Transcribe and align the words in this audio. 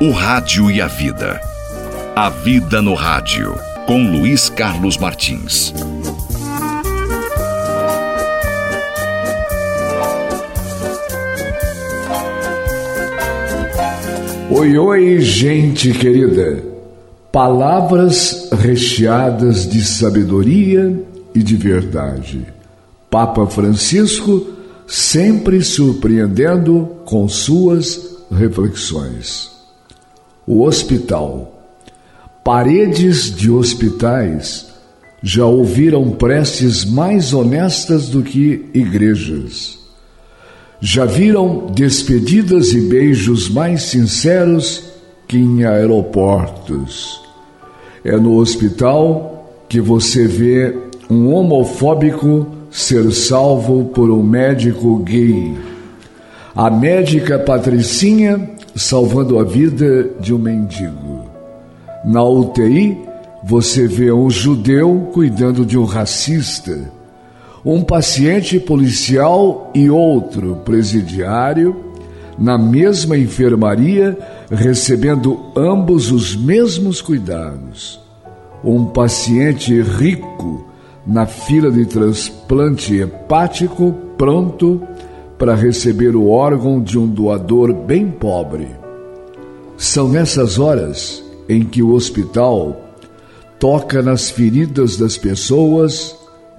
O 0.00 0.12
Rádio 0.12 0.70
e 0.70 0.80
a 0.80 0.86
Vida. 0.86 1.40
A 2.14 2.30
Vida 2.30 2.80
no 2.80 2.94
Rádio, 2.94 3.58
com 3.84 4.08
Luiz 4.12 4.48
Carlos 4.48 4.96
Martins. 4.96 5.74
Oi, 14.48 14.78
oi, 14.78 15.20
gente 15.20 15.90
querida. 15.90 16.62
Palavras 17.32 18.50
recheadas 18.52 19.68
de 19.68 19.84
sabedoria 19.84 20.96
e 21.34 21.42
de 21.42 21.56
verdade. 21.56 22.46
Papa 23.10 23.48
Francisco 23.48 24.46
sempre 24.86 25.60
surpreendendo 25.60 26.88
com 27.04 27.28
suas 27.28 28.16
reflexões 28.30 29.57
o 30.48 30.64
hospital. 30.64 31.54
Paredes 32.42 33.30
de 33.36 33.50
hospitais 33.50 34.66
já 35.22 35.44
ouviram 35.44 36.10
preces 36.12 36.86
mais 36.86 37.34
honestas 37.34 38.08
do 38.08 38.22
que 38.22 38.64
igrejas. 38.72 39.78
Já 40.80 41.04
viram 41.04 41.66
despedidas 41.74 42.72
e 42.72 42.80
beijos 42.80 43.50
mais 43.50 43.82
sinceros 43.82 44.84
que 45.26 45.36
em 45.36 45.64
aeroportos. 45.64 47.20
É 48.02 48.16
no 48.16 48.36
hospital 48.36 49.64
que 49.68 49.82
você 49.82 50.26
vê 50.26 50.74
um 51.10 51.34
homofóbico 51.34 52.46
ser 52.70 53.12
salvo 53.12 53.86
por 53.86 54.10
um 54.10 54.22
médico 54.22 54.96
gay. 55.00 55.54
A 56.54 56.70
médica 56.70 57.38
Patricinha 57.38 58.57
salvando 58.78 59.38
a 59.38 59.44
vida 59.44 60.08
de 60.20 60.32
um 60.32 60.38
mendigo. 60.38 61.26
Na 62.04 62.22
UTI, 62.22 62.96
você 63.42 63.88
vê 63.88 64.12
um 64.12 64.30
judeu 64.30 65.10
cuidando 65.12 65.66
de 65.66 65.76
um 65.76 65.84
racista, 65.84 66.90
um 67.64 67.82
paciente 67.82 68.58
policial 68.60 69.70
e 69.74 69.90
outro 69.90 70.56
presidiário 70.64 71.84
na 72.38 72.56
mesma 72.56 73.18
enfermaria, 73.18 74.16
recebendo 74.48 75.40
ambos 75.56 76.12
os 76.12 76.36
mesmos 76.36 77.02
cuidados. 77.02 78.00
Um 78.62 78.86
paciente 78.86 79.82
rico 79.82 80.68
na 81.04 81.26
fila 81.26 81.70
de 81.70 81.84
transplante 81.84 82.96
hepático 82.96 83.92
pronto 84.16 84.80
para 85.38 85.54
receber 85.54 86.16
o 86.16 86.28
órgão 86.28 86.82
de 86.82 86.98
um 86.98 87.06
doador 87.06 87.72
bem 87.72 88.10
pobre. 88.10 88.68
São 89.76 90.08
nessas 90.08 90.58
horas 90.58 91.22
em 91.48 91.64
que 91.64 91.82
o 91.82 91.92
hospital 91.92 92.76
toca 93.58 94.02
nas 94.02 94.28
feridas 94.28 94.96
das 94.96 95.16
pessoas 95.16 96.16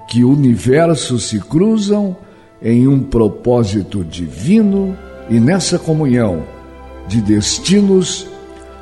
que 0.09 0.23
universos 0.23 1.25
se 1.27 1.39
cruzam 1.39 2.15
em 2.61 2.87
um 2.87 3.01
propósito 3.01 4.03
divino 4.03 4.97
e 5.29 5.39
nessa 5.39 5.77
comunhão 5.77 6.43
de 7.07 7.21
destinos 7.21 8.27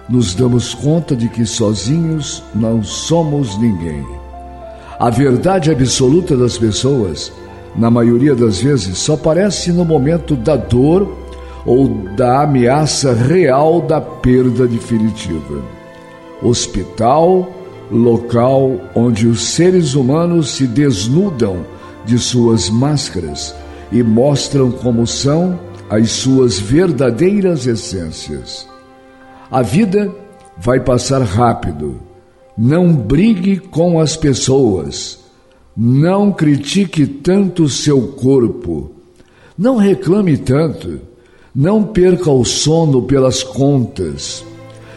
nos 0.07 0.33
damos 0.33 0.73
conta 0.73 1.15
de 1.15 1.27
que 1.27 1.45
sozinhos 1.45 2.41
não 2.55 2.83
somos 2.83 3.57
ninguém. 3.59 4.05
A 4.99 5.09
verdade 5.09 5.69
absoluta 5.69 6.35
das 6.35 6.57
pessoas 6.57 7.31
na 7.77 7.91
maioria 7.91 8.35
das 8.35 8.59
vezes, 8.59 8.97
só 8.97 9.13
aparece 9.13 9.71
no 9.71 9.85
momento 9.85 10.35
da 10.35 10.55
dor 10.55 11.15
ou 11.65 11.87
da 12.15 12.43
ameaça 12.43 13.13
real 13.13 13.81
da 13.81 14.01
perda 14.01 14.67
definitiva. 14.67 15.61
Hospital, 16.41 17.51
local 17.91 18.79
onde 18.95 19.27
os 19.27 19.43
seres 19.49 19.93
humanos 19.93 20.51
se 20.51 20.65
desnudam 20.65 21.65
de 22.05 22.17
suas 22.17 22.69
máscaras 22.69 23.53
e 23.91 24.01
mostram 24.01 24.71
como 24.71 25.05
são 25.05 25.59
as 25.89 26.11
suas 26.11 26.59
verdadeiras 26.59 27.67
essências. 27.67 28.67
A 29.51 29.61
vida 29.61 30.11
vai 30.57 30.79
passar 30.79 31.21
rápido. 31.21 31.99
Não 32.57 32.93
brigue 32.93 33.59
com 33.59 33.99
as 33.99 34.17
pessoas 34.17 35.26
não 35.79 36.31
critique 36.31 37.05
tanto 37.05 37.65
o 37.65 37.69
seu 37.69 38.01
corpo. 38.07 38.91
Não 39.55 39.77
reclame 39.77 40.35
tanto. 40.35 40.99
Não 41.53 41.83
perca 41.83 42.31
o 42.31 42.43
sono 42.43 43.03
pelas 43.03 43.43
contas. 43.43 44.43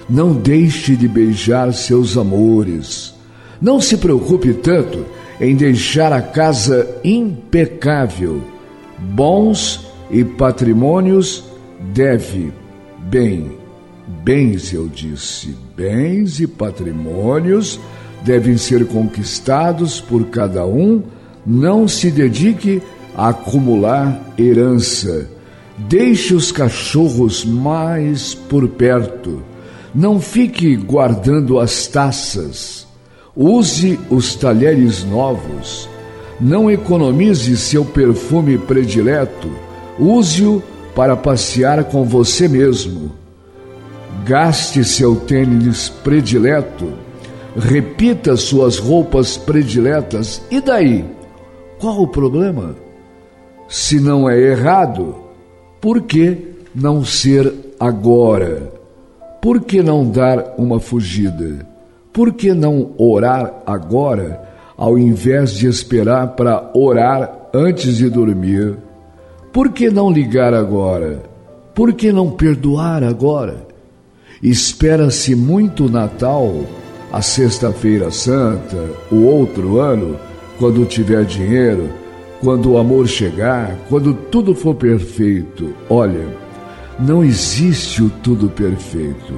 Não 0.08 0.32
deixe 0.32 0.96
de 0.96 1.06
beijar 1.06 1.74
seus 1.74 2.16
amores. 2.16 3.12
Não 3.60 3.78
se 3.78 3.98
preocupe 3.98 4.54
tanto 4.54 5.04
em 5.38 5.54
deixar 5.54 6.14
a 6.14 6.22
casa 6.22 6.88
impecável. 7.04 8.42
Bons 8.98 9.86
e 10.10 10.24
patrimônios 10.24 11.44
deve, 11.92 12.52
bem, 13.10 13.52
bens 14.24 14.72
eu 14.72 14.88
disse, 14.88 15.54
bens 15.76 16.40
e 16.40 16.46
patrimônios 16.46 17.78
devem 18.22 18.56
ser 18.56 18.86
conquistados 18.86 20.00
por 20.00 20.26
cada 20.26 20.66
um, 20.66 21.02
não 21.46 21.88
se 21.88 22.10
dedique 22.10 22.82
a 23.16 23.28
acumular 23.30 24.20
herança. 24.38 25.28
Deixe 25.76 26.34
os 26.34 26.52
cachorros 26.52 27.44
mais 27.44 28.34
por 28.34 28.68
perto. 28.68 29.42
Não 29.94 30.20
fique 30.20 30.76
guardando 30.76 31.58
as 31.58 31.86
taças. 31.86 32.86
Use 33.34 33.98
os 34.10 34.34
talheres 34.34 35.02
novos. 35.04 35.88
Não 36.40 36.70
economize 36.70 37.56
seu 37.56 37.84
perfume 37.84 38.58
predileto. 38.58 39.50
Use-o 39.98 40.62
para 40.94 41.16
passear 41.16 41.84
com 41.84 42.04
você 42.04 42.46
mesmo. 42.46 43.12
Gaste 44.24 44.84
seu 44.84 45.16
tênis 45.16 45.88
predileto 45.88 47.09
repita 47.56 48.36
suas 48.36 48.78
roupas 48.78 49.36
prediletas. 49.36 50.42
E 50.50 50.60
daí? 50.60 51.04
Qual 51.78 52.02
o 52.02 52.08
problema? 52.08 52.76
Se 53.68 54.00
não 54.00 54.28
é 54.28 54.38
errado, 54.38 55.14
por 55.80 56.02
que 56.02 56.36
não 56.74 57.04
ser 57.04 57.52
agora? 57.78 58.72
Por 59.40 59.60
que 59.62 59.82
não 59.82 60.08
dar 60.08 60.54
uma 60.58 60.78
fugida? 60.78 61.66
Por 62.12 62.32
que 62.32 62.52
não 62.52 62.90
orar 62.98 63.62
agora, 63.64 64.42
ao 64.76 64.98
invés 64.98 65.52
de 65.52 65.66
esperar 65.66 66.34
para 66.34 66.70
orar 66.74 67.48
antes 67.54 67.96
de 67.96 68.10
dormir? 68.10 68.76
Por 69.52 69.70
que 69.70 69.88
não 69.90 70.10
ligar 70.10 70.52
agora? 70.52 71.22
Por 71.74 71.94
que 71.94 72.12
não 72.12 72.30
perdoar 72.30 73.02
agora? 73.02 73.66
Espera-se 74.42 75.34
muito 75.34 75.88
Natal 75.88 76.52
a 77.12 77.20
Sexta-feira 77.20 78.10
Santa, 78.10 78.90
o 79.10 79.24
outro 79.24 79.80
ano, 79.80 80.16
quando 80.58 80.84
tiver 80.84 81.24
dinheiro, 81.24 81.90
quando 82.40 82.72
o 82.72 82.78
amor 82.78 83.08
chegar, 83.08 83.76
quando 83.88 84.14
tudo 84.14 84.54
for 84.54 84.74
perfeito. 84.74 85.74
Olha, 85.88 86.26
não 86.98 87.24
existe 87.24 88.02
o 88.02 88.08
tudo 88.08 88.48
perfeito. 88.48 89.34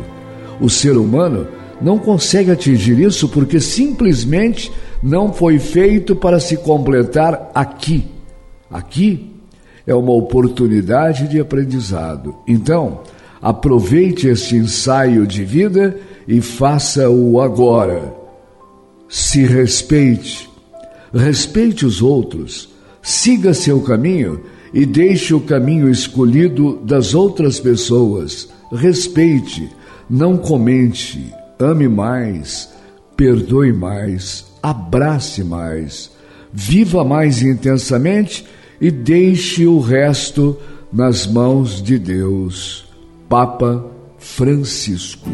O 0.60 0.68
ser 0.68 0.96
humano 0.96 1.46
não 1.80 1.98
consegue 1.98 2.50
atingir 2.50 2.98
isso 3.00 3.28
porque 3.28 3.58
simplesmente 3.58 4.70
não 5.02 5.32
foi 5.32 5.58
feito 5.58 6.14
para 6.14 6.38
se 6.38 6.56
completar 6.58 7.50
aqui. 7.54 8.04
Aqui 8.70 9.30
é 9.86 9.94
uma 9.94 10.12
oportunidade 10.12 11.26
de 11.26 11.40
aprendizado. 11.40 12.36
Então, 12.46 13.00
aproveite 13.40 14.28
este 14.28 14.56
ensaio 14.56 15.26
de 15.26 15.44
vida 15.44 15.96
e 16.26 16.40
faça-o 16.40 17.40
agora. 17.40 18.14
Se 19.08 19.44
respeite, 19.44 20.48
respeite 21.12 21.84
os 21.84 22.00
outros, 22.00 22.68
siga 23.02 23.52
seu 23.52 23.80
caminho 23.82 24.40
e 24.72 24.86
deixe 24.86 25.34
o 25.34 25.40
caminho 25.40 25.90
escolhido 25.90 26.80
das 26.84 27.14
outras 27.14 27.60
pessoas. 27.60 28.48
Respeite, 28.72 29.68
não 30.08 30.36
comente, 30.38 31.32
ame 31.58 31.88
mais, 31.88 32.70
perdoe 33.16 33.72
mais, 33.72 34.46
abrace 34.62 35.44
mais, 35.44 36.10
viva 36.52 37.04
mais 37.04 37.42
intensamente 37.42 38.46
e 38.80 38.90
deixe 38.90 39.66
o 39.66 39.78
resto 39.78 40.56
nas 40.92 41.26
mãos 41.26 41.82
de 41.82 41.98
Deus. 41.98 42.84
Papa 43.28 43.86
Francisco. 44.18 45.28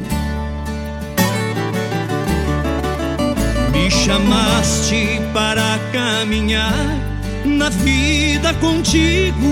Me 3.88 3.94
chamaste 3.94 5.18
para 5.32 5.80
caminhar 5.90 7.00
na 7.42 7.70
vida 7.70 8.52
contigo. 8.60 9.48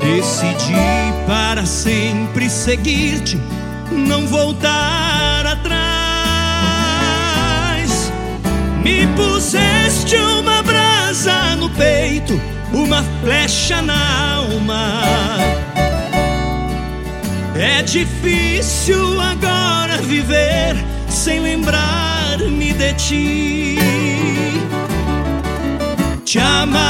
Decidi 0.00 0.74
para 1.28 1.64
sempre 1.64 2.50
seguir-te, 2.50 3.40
não 3.92 4.26
voltar 4.26 5.46
atrás. 5.46 5.70
Me 8.82 9.06
puseste 9.14 10.16
uma 10.16 10.60
brasa 10.64 11.54
no 11.54 11.70
peito, 11.70 12.40
uma 12.72 13.04
flecha 13.22 13.80
na 13.80 14.34
alma. 14.38 15.04
É 17.54 17.80
difícil 17.84 19.20
agora 19.20 19.98
viver 19.98 20.97
ti. 22.94 23.78
Te 26.24 26.38
amarei, 26.40 26.82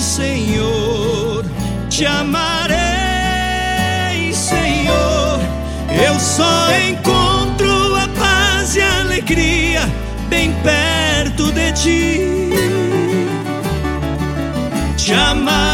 Senhor, 0.00 1.44
te 1.88 2.04
amarei, 2.06 2.74
Senhor. 4.32 5.40
Eu 5.88 6.18
só 6.18 6.68
encontro 6.88 7.94
a 7.96 8.08
paz 8.18 8.74
e 8.76 8.80
a 8.80 9.00
alegria 9.02 9.88
bem 10.28 10.52
perto 10.62 11.52
de 11.52 11.72
ti. 11.72 12.50
Te 14.96 15.12
amarei, 15.12 15.65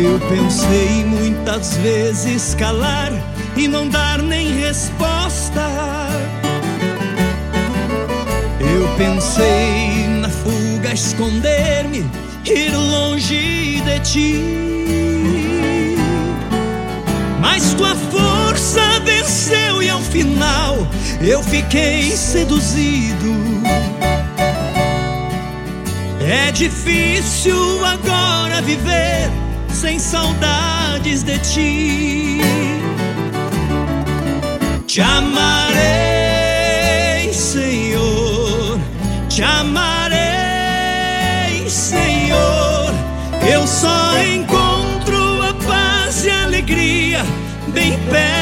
Eu 0.00 0.20
pensei 0.28 1.04
muitas 1.04 1.76
vezes 1.78 2.54
calar 2.54 3.10
e 3.56 3.66
não 3.66 3.88
dar 3.88 4.22
nem 4.22 4.52
resposta. 4.52 5.66
Eu 8.60 8.88
pensei 8.96 10.06
na 10.20 10.28
fuga 10.28 10.94
esconder-me, 10.94 12.08
ir 12.44 12.76
longe 12.76 13.80
de 13.80 14.00
ti. 14.00 14.44
Mas 17.40 17.74
tua 17.74 17.96
força 17.96 19.00
venceu 19.04 19.82
e 19.82 19.90
ao 19.90 20.00
final 20.00 20.86
eu 21.20 21.42
fiquei 21.42 22.12
seduzido. 22.12 23.55
É 26.28 26.50
difícil 26.50 27.84
agora 27.84 28.60
viver 28.60 29.30
sem 29.68 29.96
saudades 29.96 31.22
de 31.22 31.38
ti. 31.38 32.40
Te 34.88 35.00
amarei, 35.02 35.82
Senhor, 37.32 38.80
te 39.28 39.44
amarei, 39.44 40.18
Senhor. 41.70 42.92
Eu 43.48 43.64
só 43.64 44.20
encontro 44.20 45.42
a 45.42 45.54
paz 45.64 46.24
e 46.24 46.30
a 46.30 46.42
alegria 46.42 47.24
bem 47.68 47.96
perto 48.10 48.35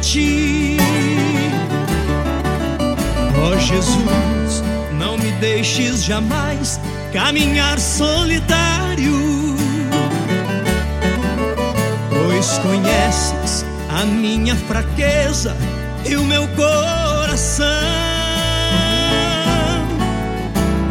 ti. 0.00 0.76
Ó 3.36 3.50
oh, 3.50 3.58
Jesus, 3.58 4.62
não 4.98 5.16
me 5.16 5.30
deixes 5.32 6.04
jamais 6.04 6.80
caminhar 7.12 7.78
solitário, 7.78 9.56
pois 12.08 12.58
conheces 12.58 13.64
a 13.88 14.04
minha 14.04 14.56
fraqueza 14.56 15.56
e 16.04 16.16
o 16.16 16.24
meu 16.24 16.46
coração. 16.48 17.66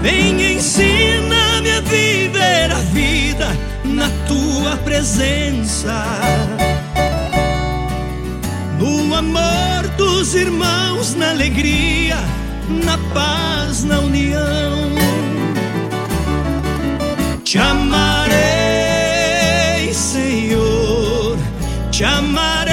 Vem 0.02 0.54
ensina-me 0.54 1.72
a 1.72 1.82
viver 1.82 2.72
a 2.72 2.80
vida 2.92 3.48
na 3.84 4.10
tua 4.28 4.78
presença. 4.78 6.69
Amor 9.20 9.86
dos 9.98 10.34
irmãos, 10.34 11.14
na 11.14 11.32
alegria, 11.32 12.16
na 12.70 12.98
paz, 13.14 13.84
na 13.84 14.00
união. 14.00 14.94
Te 17.44 17.58
amarei, 17.58 18.34
Senhor, 19.94 21.38
te 21.92 22.06
amarei, 22.06 22.72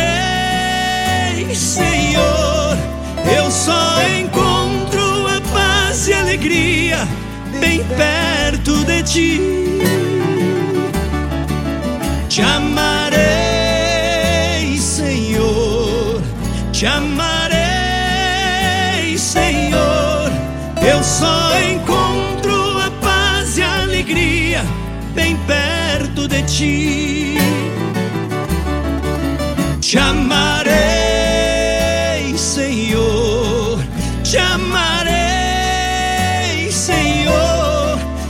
Senhor. 1.52 2.78
Eu 3.36 3.50
só 3.50 4.00
encontro 4.16 5.26
a 5.26 5.40
paz 5.52 6.06
e 6.06 6.12
alegria 6.12 7.08
bem 7.58 7.82
perto 7.96 8.84
de 8.84 9.02
ti. 9.02 9.65
Ti. 26.56 27.36
Te 29.80 29.98
amarei, 29.98 30.76
Senhor, 32.38 33.78
te 34.22 34.38
amarei. 34.38 34.86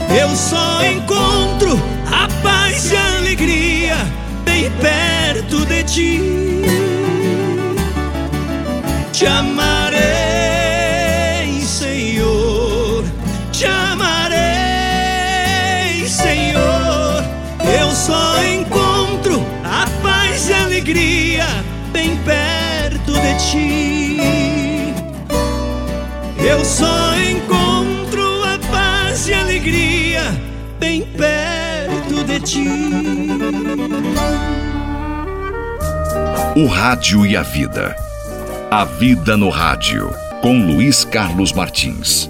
eu 0.09 0.35
só 0.35 0.83
encontro 0.83 1.79
a 2.11 2.27
paz 2.43 2.91
e 2.91 2.95
a 2.95 3.17
alegria 3.17 3.95
bem 4.43 4.69
perto 4.81 5.65
de 5.65 5.83
ti. 5.83 6.21
Te 9.13 9.25
amarei, 9.25 9.76
ti. 23.37 24.17
Eu 26.39 26.63
só 26.65 27.15
encontro 27.19 28.43
a 28.43 28.59
paz 28.71 29.27
e 29.27 29.33
a 29.33 29.41
alegria 29.41 30.21
bem 30.79 31.01
perto 31.03 32.23
de 32.23 32.39
ti. 32.39 32.67
O 36.55 36.65
Rádio 36.67 37.25
e 37.25 37.37
a 37.37 37.43
Vida. 37.43 37.95
A 38.71 38.83
Vida 38.83 39.37
no 39.37 39.49
Rádio, 39.49 40.09
com 40.41 40.59
Luiz 40.59 41.05
Carlos 41.05 41.53
Martins. 41.53 42.27